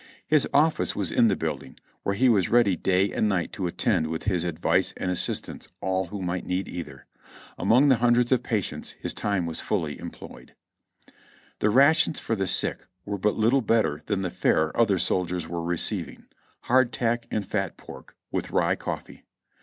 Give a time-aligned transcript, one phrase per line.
[0.25, 4.07] His office was in the building, where he was ready day and night to attend
[4.07, 7.05] with his advice and assistance all who might need either.
[7.55, 10.53] Among the hundreds of patients his time was fully em ployed.
[11.59, 15.61] The rations for the sick were but little better than the fare other soldiers were
[15.61, 16.25] receiving—
[16.61, 19.23] hardtack and fat pork, with rye coffee.